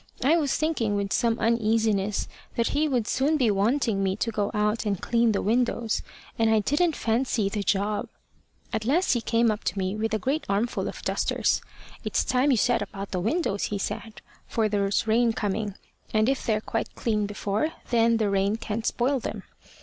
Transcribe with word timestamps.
I 0.23 0.35
was 0.35 0.57
thinking 0.57 0.95
with 0.95 1.13
some 1.13 1.37
uneasiness 1.37 2.27
that 2.55 2.69
he 2.69 2.87
would 2.87 3.07
soon 3.07 3.37
be 3.37 3.51
wanting 3.51 4.01
me 4.01 4.15
to 4.15 4.31
go 4.31 4.49
out 4.51 4.83
and 4.83 4.99
clean 4.99 5.31
the 5.31 5.43
windows, 5.43 6.01
and 6.39 6.49
I 6.49 6.57
didn't 6.57 6.95
fancy 6.95 7.49
the 7.49 7.61
job. 7.61 8.09
At 8.73 8.83
last 8.83 9.13
he 9.13 9.21
came 9.21 9.51
up 9.51 9.63
to 9.65 9.77
me 9.77 9.95
with 9.95 10.15
a 10.15 10.17
great 10.17 10.43
armful 10.49 10.87
of 10.87 11.03
dusters. 11.03 11.61
`It's 12.03 12.25
time 12.27 12.49
you 12.49 12.57
set 12.57 12.81
about 12.81 13.11
the 13.11 13.19
windows,' 13.19 13.65
he 13.65 13.77
said; 13.77 14.21
`for 14.51 14.67
there's 14.67 15.05
rain 15.05 15.33
coming, 15.33 15.75
and 16.11 16.27
if 16.27 16.47
they're 16.47 16.61
quite 16.61 16.95
clean 16.95 17.27
before, 17.27 17.69
then 17.91 18.17
the 18.17 18.27
rain 18.31 18.55
can't 18.55 18.87
spoil 18.87 19.19
them.' 19.19 19.43